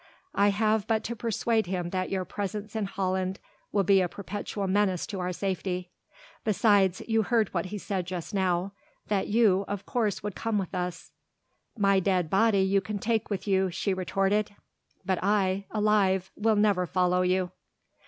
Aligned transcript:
I 0.33 0.49
have 0.49 0.87
but 0.87 1.03
to 1.03 1.15
persuade 1.15 1.67
him 1.67 1.91
that 1.91 2.09
your 2.09 2.25
presence 2.25 2.75
in 2.75 2.85
Holland 2.85 3.37
will 3.71 3.83
be 3.83 4.01
a 4.01 4.09
perpetual 4.09 4.65
menace 4.65 5.05
to 5.05 5.19
our 5.19 5.31
safety. 5.31 5.91
Besides, 6.43 7.03
you 7.07 7.21
heard 7.21 7.53
what 7.53 7.67
he 7.67 7.77
said 7.77 8.07
just 8.07 8.33
now; 8.33 8.71
that 9.09 9.27
you, 9.27 9.63
of 9.67 9.85
course, 9.85 10.23
would 10.23 10.33
come 10.33 10.57
with 10.57 10.73
us." 10.73 11.11
"My 11.77 11.99
dead 11.99 12.31
body 12.31 12.61
you 12.61 12.81
can 12.81 12.97
take 12.97 13.29
with 13.29 13.45
you," 13.47 13.69
she 13.69 13.93
retorted, 13.93 14.55
"but 15.05 15.19
I 15.23 15.65
alive 15.69 16.31
will 16.35 16.55
never 16.55 16.87
follow 16.87 17.21
you." 17.21 17.51